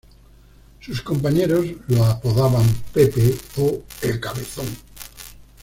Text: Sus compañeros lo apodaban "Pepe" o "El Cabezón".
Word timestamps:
Sus 0.79 1.03
compañeros 1.03 1.63
lo 1.89 2.03
apodaban 2.03 2.65
"Pepe" 2.91 3.35
o 3.57 3.83
"El 4.01 4.19
Cabezón". 4.19 4.65